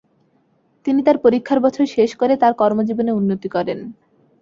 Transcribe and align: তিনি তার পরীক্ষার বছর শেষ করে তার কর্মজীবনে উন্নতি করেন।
তিনি 0.85 0.99
তার 1.03 1.17
পরীক্ষার 1.17 1.59
বছর 1.59 1.85
শেষ 1.87 2.11
করে 2.15 2.33
তার 2.37 2.53
কর্মজীবনে 2.53 3.11
উন্নতি 3.11 3.47
করেন। 3.49 3.79